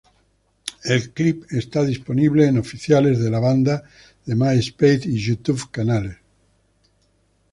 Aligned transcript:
El 0.83 1.13
clip 1.13 1.43
está 1.51 1.83
disponible 1.83 2.47
en 2.47 2.57
oficiales 2.57 3.19
de 3.19 3.29
la 3.29 3.37
banda 3.37 3.83
de 4.25 4.33
Myspace 4.33 5.01
y 5.07 5.19
YouTube 5.19 5.69
canales. 5.69 6.17